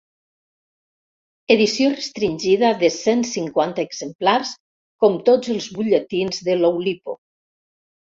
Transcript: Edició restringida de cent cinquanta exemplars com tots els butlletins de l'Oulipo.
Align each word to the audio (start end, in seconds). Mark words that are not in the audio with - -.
Edició 1.55 1.89
restringida 1.91 2.71
de 2.83 2.89
cent 2.95 3.21
cinquanta 3.31 3.85
exemplars 3.89 4.55
com 5.05 5.19
tots 5.29 5.53
els 5.57 5.69
butlletins 5.77 6.41
de 6.49 6.57
l'Oulipo. 6.63 7.15